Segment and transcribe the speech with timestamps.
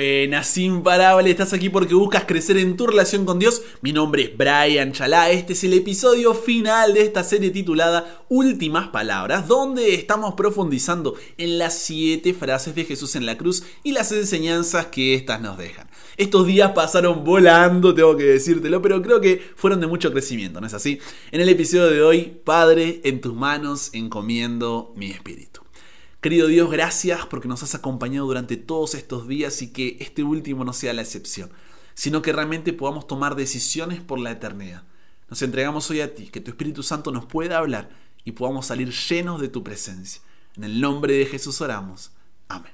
[0.00, 3.60] Buenas, imparable, estás aquí porque buscas crecer en tu relación con Dios.
[3.82, 8.88] Mi nombre es Brian Chalá, este es el episodio final de esta serie titulada Últimas
[8.88, 14.10] Palabras, donde estamos profundizando en las siete frases de Jesús en la cruz y las
[14.10, 15.86] enseñanzas que éstas nos dejan.
[16.16, 20.66] Estos días pasaron volando, tengo que decírtelo, pero creo que fueron de mucho crecimiento, ¿no
[20.66, 20.98] es así?
[21.30, 25.60] En el episodio de hoy, Padre, en tus manos encomiendo mi espíritu.
[26.20, 30.64] Querido Dios, gracias porque nos has acompañado durante todos estos días y que este último
[30.66, 31.50] no sea la excepción,
[31.94, 34.82] sino que realmente podamos tomar decisiones por la eternidad.
[35.30, 37.88] Nos entregamos hoy a ti, que tu Espíritu Santo nos pueda hablar
[38.22, 40.20] y podamos salir llenos de tu presencia.
[40.56, 42.10] En el nombre de Jesús oramos.
[42.48, 42.72] Amén.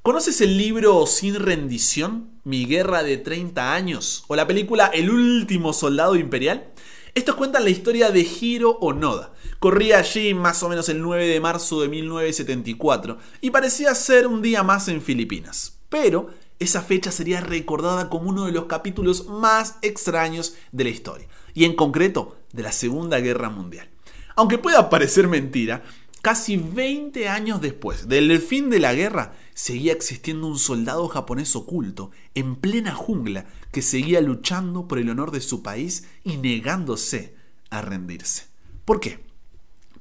[0.00, 2.30] ¿Conoces el libro Sin rendición?
[2.44, 4.24] Mi guerra de 30 años.
[4.28, 6.72] O la película El último soldado imperial.
[7.14, 9.34] Estos cuentan la historia de Hiro Onoda.
[9.58, 14.40] Corría allí más o menos el 9 de marzo de 1974 y parecía ser un
[14.40, 15.76] día más en Filipinas.
[15.90, 21.28] Pero esa fecha sería recordada como uno de los capítulos más extraños de la historia,
[21.52, 23.90] y en concreto de la Segunda Guerra Mundial.
[24.34, 25.82] Aunque pueda parecer mentira,
[26.22, 32.10] casi 20 años después del fin de la guerra, seguía existiendo un soldado japonés oculto
[32.34, 37.34] en plena jungla que seguía luchando por el honor de su país y negándose
[37.70, 38.44] a rendirse.
[38.84, 39.24] ¿Por qué?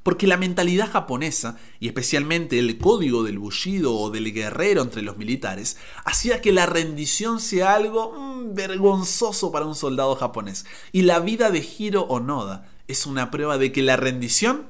[0.03, 5.17] Porque la mentalidad japonesa, y especialmente el código del bullido o del guerrero entre los
[5.17, 10.65] militares, hacía que la rendición sea algo mm, vergonzoso para un soldado japonés.
[10.91, 14.67] Y la vida de Hiro Onoda es una prueba de que la rendición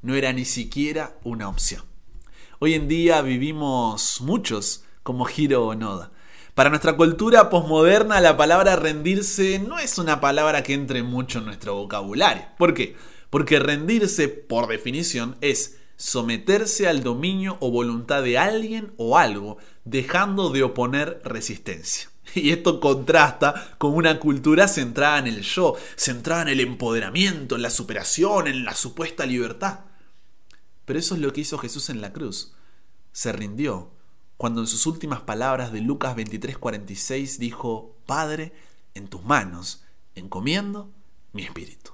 [0.00, 1.84] no era ni siquiera una opción.
[2.58, 6.11] Hoy en día vivimos muchos como Hiro Onoda.
[6.54, 11.46] Para nuestra cultura posmoderna la palabra rendirse no es una palabra que entre mucho en
[11.46, 12.44] nuestro vocabulario.
[12.58, 12.94] ¿Por qué?
[13.30, 20.50] Porque rendirse, por definición, es someterse al dominio o voluntad de alguien o algo, dejando
[20.50, 22.10] de oponer resistencia.
[22.34, 27.62] Y esto contrasta con una cultura centrada en el yo, centrada en el empoderamiento, en
[27.62, 29.80] la superación, en la supuesta libertad.
[30.84, 32.52] Pero eso es lo que hizo Jesús en la cruz.
[33.10, 33.92] Se rindió
[34.42, 38.52] cuando en sus últimas palabras de Lucas 23:46 dijo, Padre,
[38.92, 39.84] en tus manos
[40.16, 40.90] encomiendo
[41.32, 41.92] mi espíritu.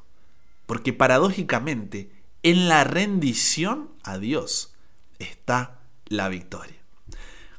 [0.65, 2.11] Porque paradójicamente,
[2.43, 4.73] en la rendición a Dios
[5.19, 6.79] está la victoria.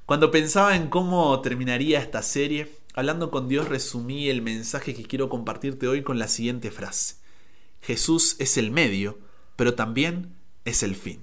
[0.07, 5.29] Cuando pensaba en cómo terminaría esta serie, hablando con Dios resumí el mensaje que quiero
[5.29, 7.17] compartirte hoy con la siguiente frase.
[7.83, 9.19] Jesús es el medio,
[9.55, 10.33] pero también
[10.65, 11.21] es el fin.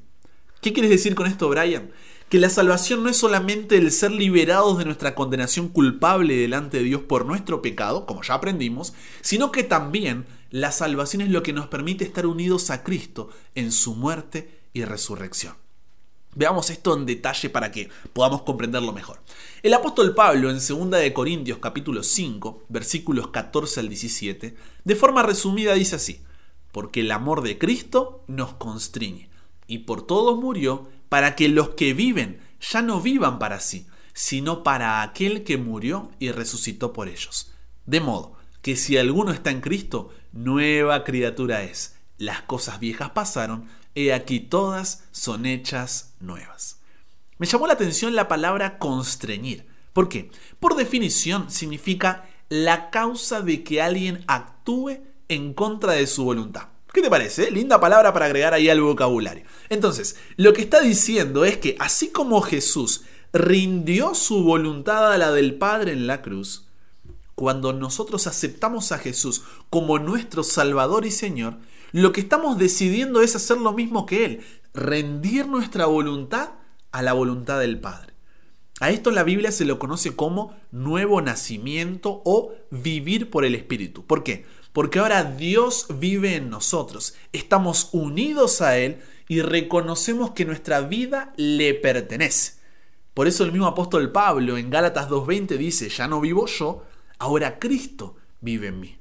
[0.60, 1.90] ¿Qué quieres decir con esto, Brian?
[2.28, 6.82] Que la salvación no es solamente el ser liberados de nuestra condenación culpable delante de
[6.82, 11.52] Dios por nuestro pecado, como ya aprendimos, sino que también la salvación es lo que
[11.52, 15.54] nos permite estar unidos a Cristo en su muerte y resurrección.
[16.34, 19.20] Veamos esto en detalle para que podamos comprenderlo mejor.
[19.62, 25.22] El apóstol Pablo en 2 de Corintios capítulo 5, versículos 14 al 17, de forma
[25.22, 26.20] resumida dice así:
[26.72, 29.30] porque el amor de Cristo nos constriñe
[29.66, 34.62] y por todos murió, para que los que viven ya no vivan para sí, sino
[34.62, 37.52] para aquel que murió y resucitó por ellos.
[37.84, 41.96] De modo que si alguno está en Cristo, nueva criatura es.
[42.18, 46.80] Las cosas viejas pasaron, he aquí todas son hechas nuevas.
[47.38, 49.66] Me llamó la atención la palabra constreñir.
[49.92, 50.30] ¿Por qué?
[50.58, 56.68] Por definición significa la causa de que alguien actúe en contra de su voluntad.
[56.96, 57.50] ¿Qué te parece?
[57.50, 59.44] Linda palabra para agregar ahí al vocabulario.
[59.68, 63.02] Entonces, lo que está diciendo es que así como Jesús
[63.34, 66.68] rindió su voluntad a la del Padre en la cruz,
[67.34, 71.58] cuando nosotros aceptamos a Jesús como nuestro Salvador y Señor,
[71.92, 74.40] lo que estamos decidiendo es hacer lo mismo que Él,
[74.72, 76.52] rendir nuestra voluntad
[76.92, 78.14] a la voluntad del Padre.
[78.80, 84.06] A esto la Biblia se lo conoce como nuevo nacimiento o vivir por el Espíritu.
[84.06, 84.46] ¿Por qué?
[84.76, 91.32] Porque ahora Dios vive en nosotros, estamos unidos a Él y reconocemos que nuestra vida
[91.38, 92.56] le pertenece.
[93.14, 96.84] Por eso el mismo apóstol Pablo en Gálatas 2.20 dice, ya no vivo yo,
[97.18, 98.98] ahora Cristo vive en mí.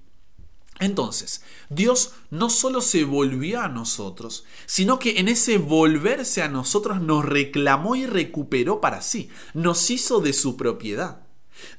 [0.80, 7.02] Entonces, Dios no solo se volvió a nosotros, sino que en ese volverse a nosotros
[7.02, 11.25] nos reclamó y recuperó para sí, nos hizo de su propiedad.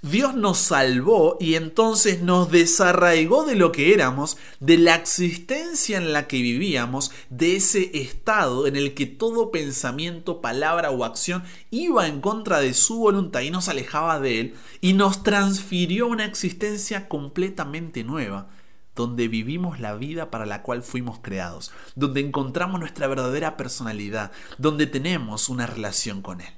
[0.02, 6.12] Dios nos salvó y entonces nos desarraigó de lo que éramos, de la existencia en
[6.12, 12.06] la que vivíamos, de ese estado en el que todo pensamiento, palabra o acción iba
[12.06, 17.08] en contra de su voluntad y nos alejaba de él, y nos transfirió una existencia
[17.08, 18.48] completamente nueva,
[18.94, 24.86] donde vivimos la vida para la cual fuimos creados, donde encontramos nuestra verdadera personalidad, donde
[24.86, 26.48] tenemos una relación con él.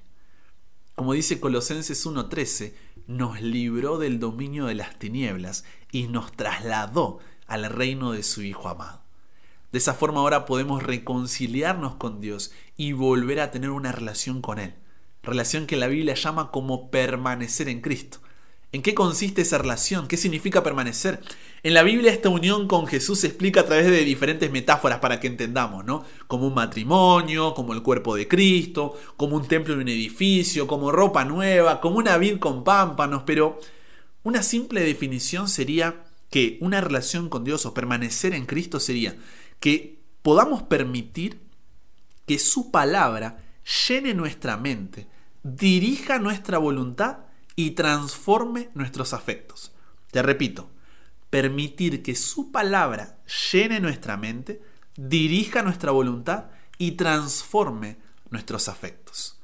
[0.94, 2.73] Como dice Colosenses 1.13,
[3.08, 8.69] nos libró del dominio de las tinieblas y nos trasladó al reino de su Hijo
[8.69, 9.02] amado.
[9.72, 14.58] De esa forma ahora podemos reconciliarnos con Dios y volver a tener una relación con
[14.58, 14.75] Él.
[15.22, 18.20] Relación que la Biblia llama como permanecer en Cristo.
[18.72, 20.06] ¿En qué consiste esa relación?
[20.06, 21.20] ¿Qué significa permanecer?
[21.62, 25.19] En la Biblia esta unión con Jesús se explica a través de diferentes metáforas para
[25.19, 26.05] que entendamos, ¿no?
[26.28, 30.93] Como un matrimonio, como el cuerpo de Cristo, como un templo en un edificio, como
[30.93, 33.58] ropa nueva, como una vid con pámpanos, pero
[34.22, 39.16] una simple definición sería que una relación con Dios o permanecer en Cristo sería
[39.58, 41.40] que podamos permitir
[42.26, 43.38] que su palabra
[43.88, 45.08] llene nuestra mente,
[45.43, 47.19] dirija nuestra voluntad
[47.56, 49.72] y transforme nuestros afectos.
[50.12, 50.70] Te repito,
[51.30, 53.19] permitir que su palabra
[53.52, 54.62] llene nuestra mente,
[54.96, 56.46] dirija nuestra voluntad
[56.78, 57.98] y transforme
[58.30, 59.38] nuestros afectos.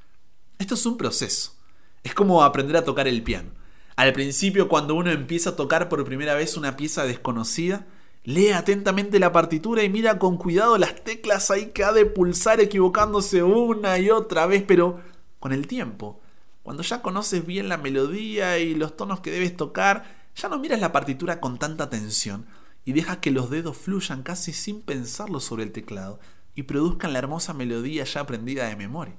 [0.59, 1.55] Esto es un proceso.
[2.03, 3.51] Es como aprender a tocar el piano.
[3.97, 7.87] Al principio, cuando uno empieza a tocar por primera vez una pieza desconocida,
[8.25, 12.61] lee atentamente la partitura y mira con cuidado las teclas ahí que ha de pulsar
[12.61, 15.01] equivocándose una y otra vez, pero
[15.39, 16.21] con el tiempo
[16.65, 20.81] cuando ya conoces bien la melodía y los tonos que debes tocar, ya no miras
[20.81, 22.47] la partitura con tanta atención
[22.85, 26.21] y dejas que los dedos fluyan casi sin pensarlo sobre el teclado
[26.55, 29.17] y produzcan la hermosa melodía ya aprendida de memoria.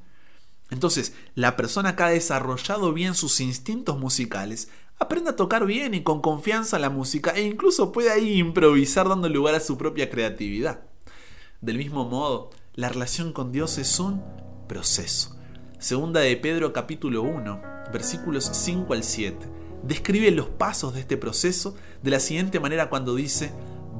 [0.71, 6.03] Entonces, la persona que ha desarrollado bien sus instintos musicales aprende a tocar bien y
[6.03, 10.81] con confianza la música e incluso puede ahí improvisar dando lugar a su propia creatividad.
[11.62, 14.23] Del mismo modo, la relación con Dios es un
[14.67, 15.35] proceso.
[15.79, 21.76] Segunda de Pedro capítulo 1, versículos 5 al 7, describe los pasos de este proceso
[22.02, 23.52] de la siguiente manera cuando dice,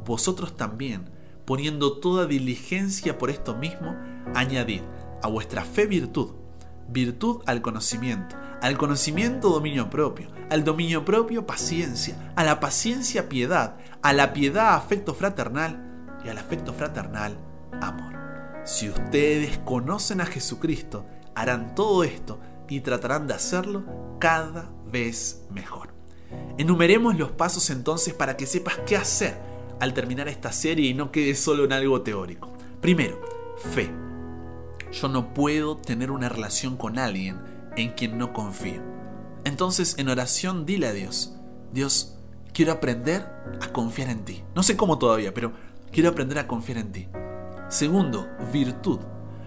[0.06, 1.10] vosotros también,
[1.46, 3.96] poniendo toda diligencia por esto mismo,
[4.34, 4.82] añadid
[5.22, 6.32] a vuestra fe virtud,
[6.90, 13.78] virtud al conocimiento, al conocimiento dominio propio, al dominio propio paciencia, a la paciencia piedad,
[14.02, 17.38] a la piedad afecto fraternal y al afecto fraternal
[17.82, 18.14] amor.
[18.66, 21.06] Si ustedes conocen a Jesucristo,
[21.36, 23.84] harán todo esto y tratarán de hacerlo
[24.20, 24.70] cada
[25.52, 25.90] mejor.
[26.58, 29.38] Enumeremos los pasos entonces para que sepas qué hacer
[29.80, 32.52] al terminar esta serie y no quede solo en algo teórico.
[32.82, 33.20] Primero,
[33.74, 33.92] fe.
[34.92, 37.42] Yo no puedo tener una relación con alguien
[37.76, 38.82] en quien no confío.
[39.44, 41.36] Entonces en oración dile a Dios,
[41.74, 42.18] Dios,
[42.54, 43.28] quiero aprender
[43.62, 44.44] a confiar en ti.
[44.56, 45.52] No sé cómo todavía, pero
[45.92, 47.08] quiero aprender a confiar en ti.
[47.70, 49.00] Segundo, virtud.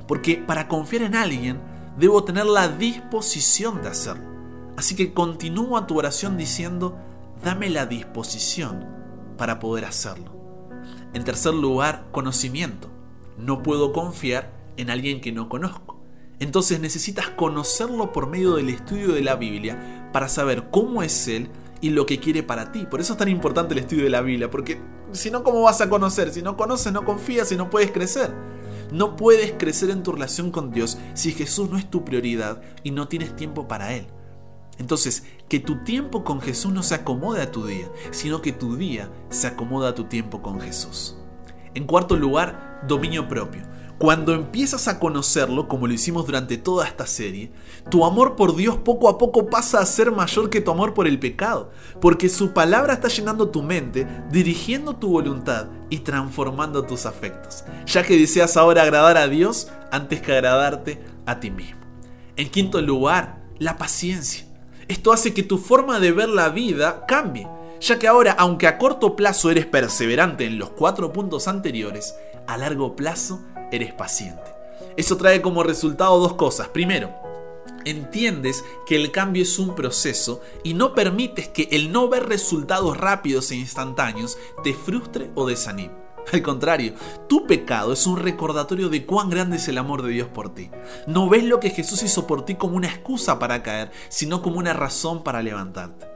[0.06, 1.60] Porque para confiar en alguien
[1.98, 4.37] debo tener la disposición de hacerlo.
[4.78, 6.96] Así que continúa tu oración diciendo,
[7.42, 8.86] dame la disposición
[9.36, 10.32] para poder hacerlo.
[11.14, 12.88] En tercer lugar, conocimiento.
[13.36, 16.00] No puedo confiar en alguien que no conozco.
[16.38, 21.50] Entonces necesitas conocerlo por medio del estudio de la Biblia para saber cómo es Él
[21.80, 22.86] y lo que quiere para ti.
[22.88, 24.80] Por eso es tan importante el estudio de la Biblia, porque
[25.10, 26.32] si no, ¿cómo vas a conocer?
[26.32, 28.32] Si no conoces, no confías y no puedes crecer.
[28.92, 32.92] No puedes crecer en tu relación con Dios si Jesús no es tu prioridad y
[32.92, 34.06] no tienes tiempo para Él.
[34.78, 38.76] Entonces, que tu tiempo con Jesús no se acomode a tu día, sino que tu
[38.76, 41.16] día se acomoda a tu tiempo con Jesús.
[41.74, 43.62] En cuarto lugar, dominio propio.
[43.98, 47.50] Cuando empiezas a conocerlo, como lo hicimos durante toda esta serie,
[47.90, 51.08] tu amor por Dios poco a poco pasa a ser mayor que tu amor por
[51.08, 57.06] el pecado, porque su palabra está llenando tu mente, dirigiendo tu voluntad y transformando tus
[57.06, 61.80] afectos, ya que deseas ahora agradar a Dios antes que agradarte a ti mismo.
[62.36, 64.47] En quinto lugar, la paciencia.
[64.88, 67.46] Esto hace que tu forma de ver la vida cambie,
[67.78, 72.16] ya que ahora, aunque a corto plazo eres perseverante en los cuatro puntos anteriores,
[72.46, 73.40] a largo plazo
[73.70, 74.42] eres paciente.
[74.96, 76.68] Eso trae como resultado dos cosas.
[76.68, 77.14] Primero,
[77.84, 82.96] entiendes que el cambio es un proceso y no permites que el no ver resultados
[82.96, 86.07] rápidos e instantáneos te frustre o desanime.
[86.32, 86.94] Al contrario,
[87.28, 90.70] tu pecado es un recordatorio de cuán grande es el amor de Dios por ti.
[91.06, 94.58] No ves lo que Jesús hizo por ti como una excusa para caer, sino como
[94.58, 96.06] una razón para levantarte.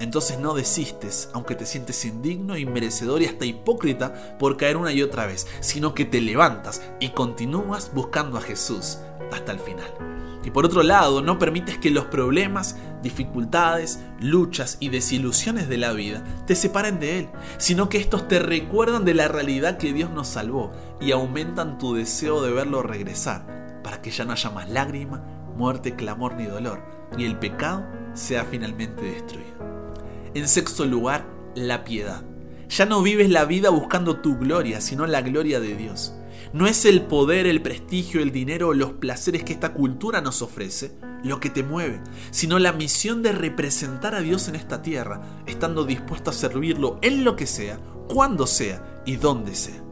[0.00, 5.02] Entonces no desistes, aunque te sientes indigno, inmerecedor y hasta hipócrita por caer una y
[5.02, 8.98] otra vez, sino que te levantas y continúas buscando a Jesús
[9.32, 10.23] hasta el final.
[10.44, 15.92] Y por otro lado, no permites que los problemas, dificultades, luchas y desilusiones de la
[15.92, 20.10] vida te separen de Él, sino que estos te recuerdan de la realidad que Dios
[20.10, 24.68] nos salvó y aumentan tu deseo de verlo regresar, para que ya no haya más
[24.68, 25.24] lágrima,
[25.56, 26.82] muerte, clamor ni dolor,
[27.16, 29.54] y el pecado sea finalmente destruido.
[30.34, 32.22] En sexto lugar, la piedad.
[32.68, 36.14] Ya no vives la vida buscando tu gloria, sino la gloria de Dios.
[36.52, 40.42] No es el poder, el prestigio, el dinero o los placeres que esta cultura nos
[40.42, 42.00] ofrece lo que te mueve,
[42.30, 47.24] sino la misión de representar a Dios en esta tierra, estando dispuesto a servirlo en
[47.24, 49.82] lo que sea, cuando sea y donde sea.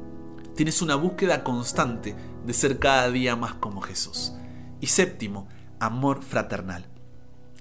[0.55, 4.35] Tienes una búsqueda constante de ser cada día más como Jesús.
[4.81, 5.49] Y séptimo,
[5.81, 6.87] amor fraternal.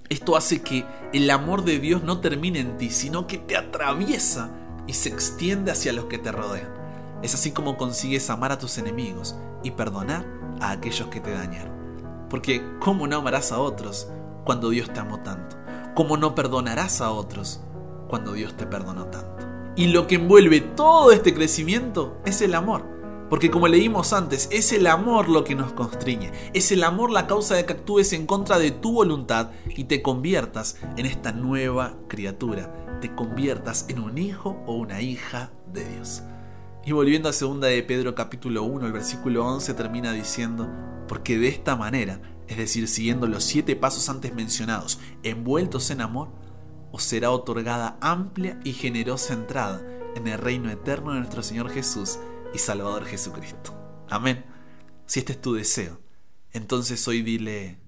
[0.10, 4.52] Esto hace que el amor de Dios no termine en ti, sino que te atraviesa
[4.86, 6.81] y se extiende hacia los que te rodean.
[7.24, 10.26] Es así como consigues amar a tus enemigos y perdonar
[10.60, 11.72] a aquellos que te dañaron.
[12.30, 14.08] Porque ¿cómo no amarás a otros
[14.44, 15.58] cuando Dios te amó tanto?
[15.96, 17.62] ¿Cómo no perdonarás a otros
[18.08, 19.46] cuando Dios te perdonó tanto?
[19.76, 22.84] Y lo que envuelve todo este crecimiento es el amor.
[23.30, 26.32] Porque como leímos antes, es el amor lo que nos constriñe.
[26.54, 30.02] Es el amor la causa de que actúes en contra de tu voluntad y te
[30.02, 33.00] conviertas en esta nueva criatura.
[33.00, 36.24] Te conviertas en un hijo o una hija de Dios.
[36.84, 40.68] Y volviendo a segunda de Pedro capítulo 1, el versículo 11 termina diciendo,
[41.08, 46.30] porque de esta manera, es decir, siguiendo los siete pasos antes mencionados, envueltos en amor,
[46.92, 49.86] os será otorgada amplia y generosa entrada
[50.16, 52.18] en el reino eterno de nuestro Señor Jesús
[52.52, 53.76] y Salvador Jesucristo.
[54.10, 54.44] Amén.
[55.06, 56.02] Si este es tu deseo,
[56.52, 57.81] entonces hoy dile,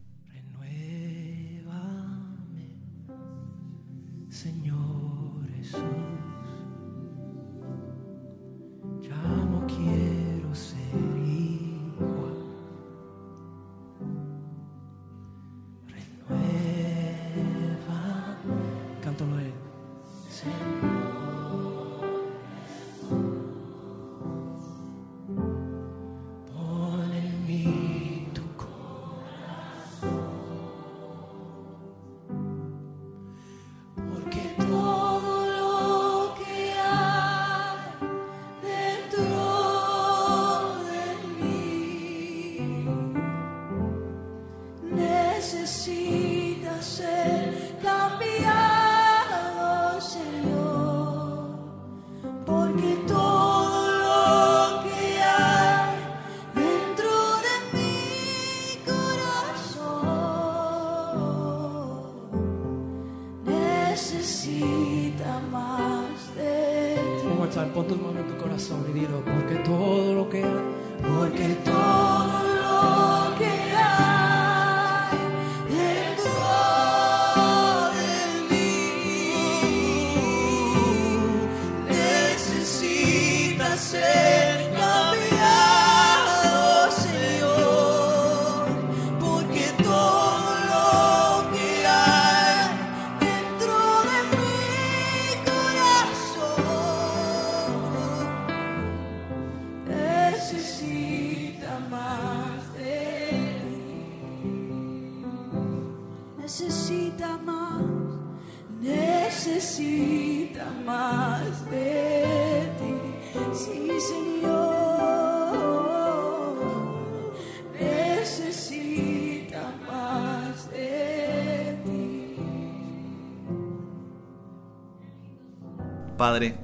[126.24, 126.56] Padre,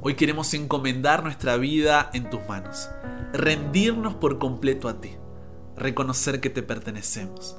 [0.00, 2.88] hoy queremos encomendar nuestra vida en tus manos,
[3.34, 5.10] rendirnos por completo a ti,
[5.76, 7.54] reconocer que te pertenecemos.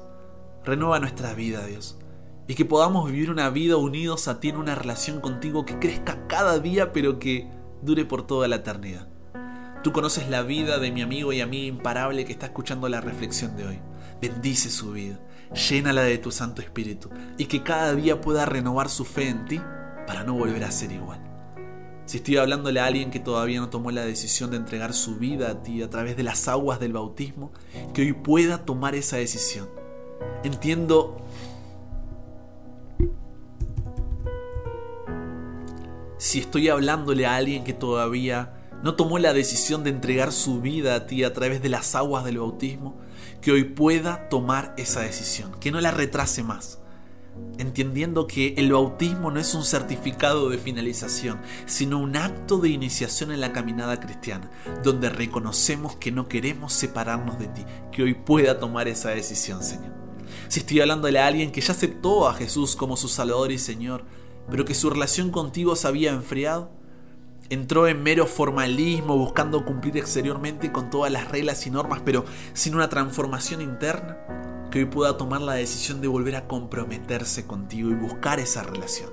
[0.64, 1.98] Renueva nuestra vida, Dios,
[2.48, 6.26] y que podamos vivir una vida unidos a ti en una relación contigo que crezca
[6.26, 7.48] cada día, pero que
[7.80, 9.06] dure por toda la eternidad.
[9.84, 13.56] Tú conoces la vida de mi amigo y amiga imparable que está escuchando la reflexión
[13.56, 13.78] de hoy.
[14.20, 15.20] Bendice su vida,
[15.54, 19.60] llénala de tu Santo Espíritu y que cada día pueda renovar su fe en ti
[20.08, 21.25] para no volver a ser igual.
[22.06, 25.50] Si estoy hablándole a alguien que todavía no tomó la decisión de entregar su vida
[25.50, 27.50] a ti a través de las aguas del bautismo,
[27.92, 29.68] que hoy pueda tomar esa decisión.
[30.44, 31.16] Entiendo
[36.16, 40.94] si estoy hablándole a alguien que todavía no tomó la decisión de entregar su vida
[40.94, 42.94] a ti a través de las aguas del bautismo,
[43.40, 46.78] que hoy pueda tomar esa decisión, que no la retrase más
[47.58, 53.32] entendiendo que el bautismo no es un certificado de finalización, sino un acto de iniciación
[53.32, 54.50] en la caminada cristiana,
[54.82, 59.94] donde reconocemos que no queremos separarnos de ti, que hoy pueda tomar esa decisión, Señor.
[60.48, 64.04] Si estoy hablándole a alguien que ya aceptó a Jesús como su Salvador y Señor,
[64.50, 66.70] pero que su relación contigo se había enfriado,
[67.48, 72.74] entró en mero formalismo buscando cumplir exteriormente con todas las reglas y normas, pero sin
[72.74, 74.18] una transformación interna,
[74.76, 79.08] que hoy pueda tomar la decisión de volver a comprometerse contigo y buscar esa relación.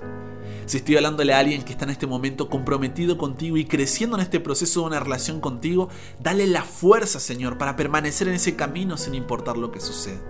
[0.66, 4.22] Si estoy hablándole a alguien que está en este momento comprometido contigo y creciendo en
[4.22, 5.88] este proceso de una relación contigo,
[6.20, 10.20] dale la fuerza, Señor, para permanecer en ese camino sin importar lo que suceda.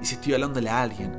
[0.00, 1.10] Y si estoy hablándole a alguien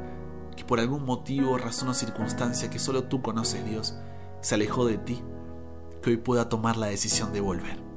[0.55, 3.93] que por algún motivo, razón o circunstancia que solo tú conoces, Dios,
[4.39, 5.21] se alejó de ti,
[6.01, 7.90] que hoy pueda tomar la decisión de volver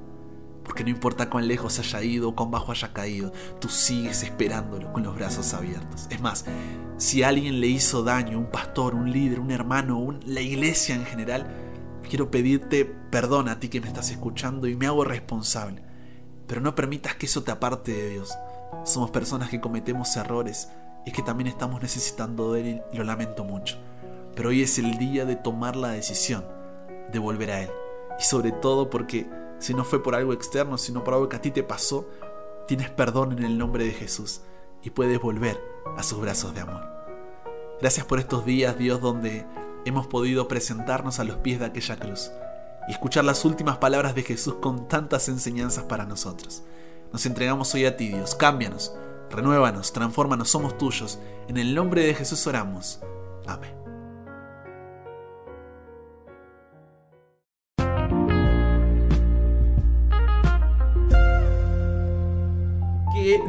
[0.65, 4.93] porque no importa cuán lejos haya ido o cuán bajo haya caído, tú sigues esperándolo
[4.93, 6.07] con los brazos abiertos.
[6.11, 6.45] Es más,
[6.97, 11.47] si alguien le hizo daño, un pastor, un líder, un hermano, la iglesia en general,
[12.09, 15.83] quiero pedirte perdón a ti que me estás escuchando y me hago responsable.
[16.47, 18.35] Pero no permitas que eso te aparte de Dios.
[18.85, 20.69] Somos personas que cometemos errores
[21.07, 23.79] y que también estamos necesitando de Él y lo lamento mucho.
[24.35, 26.45] Pero hoy es el día de tomar la decisión
[27.13, 27.71] de volver a Él.
[28.19, 29.29] Y sobre todo porque
[29.65, 32.07] si no fue por algo externo, sino por algo que a ti te pasó,
[32.69, 34.43] tienes perdón en el nombre de Jesús
[34.83, 35.59] y puedes volver
[35.97, 36.87] a sus brazos de amor.
[37.81, 39.47] Gracias por estos días, Dios, donde
[39.87, 42.31] hemos podido presentarnos a los pies de aquella cruz
[42.89, 46.63] y escuchar las últimas palabras de Jesús con tantas enseñanzas para nosotros.
[47.11, 48.35] Nos entregamos hoy a ti, Dios.
[48.35, 48.95] Cámbianos,
[49.31, 51.19] renuévanos, transfórmanos, somos tuyos.
[51.49, 53.01] En el nombre de Jesús oramos.
[53.47, 53.84] Amén.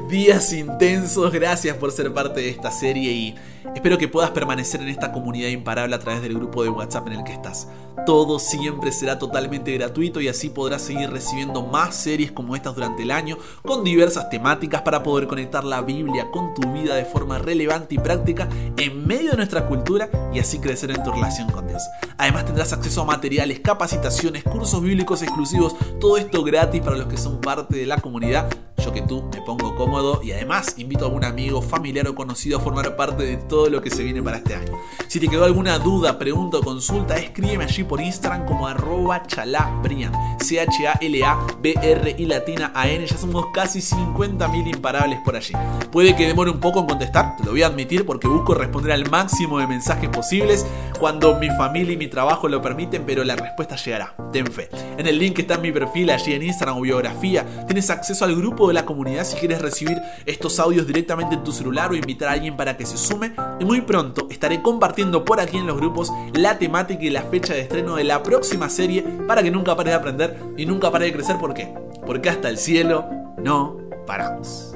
[0.07, 3.35] Días intensos, gracias por ser parte de esta serie y
[3.75, 7.13] espero que puedas permanecer en esta comunidad imparable a través del grupo de WhatsApp en
[7.13, 7.67] el que estás.
[8.05, 13.03] Todo siempre será totalmente gratuito y así podrás seguir recibiendo más series como estas durante
[13.03, 17.39] el año con diversas temáticas para poder conectar la Biblia con tu vida de forma
[17.39, 21.67] relevante y práctica en medio de nuestra cultura y así crecer en tu relación con
[21.67, 21.83] Dios.
[22.17, 27.17] Además tendrás acceso a materiales, capacitaciones, cursos bíblicos exclusivos, todo esto gratis para los que
[27.17, 28.47] son parte de la comunidad
[28.85, 32.57] yo que tú me pongo cómodo y además invito a algún amigo, familiar o conocido
[32.57, 34.73] a formar parte de todo lo que se viene para este año.
[35.07, 40.11] Si te quedó alguna duda, pregunta o consulta, escríbeme allí por Instagram como arroba chalabrian,
[40.39, 45.53] C-H-A-L-A-B-R y latina A-N, ya somos casi 50.000 imparables por allí.
[45.91, 48.91] Puede que demore un poco en contestar, te lo voy a admitir porque busco responder
[48.91, 50.65] al máximo de mensajes posibles
[50.99, 54.69] cuando mi familia y mi trabajo lo permiten, pero la respuesta llegará, ten fe.
[54.97, 58.25] En el link que está en mi perfil allí en Instagram o biografía, tienes acceso
[58.25, 61.95] al grupo de la comunidad si quieres recibir estos audios directamente en tu celular o
[61.95, 63.33] invitar a alguien para que se sume.
[63.59, 67.53] Y muy pronto estaré compartiendo por aquí en los grupos la temática y la fecha
[67.53, 71.05] de estreno de la próxima serie para que nunca pare de aprender y nunca pare
[71.05, 71.37] de crecer.
[71.37, 71.73] ¿Por qué?
[72.05, 73.05] Porque hasta el cielo
[73.37, 74.74] no paramos.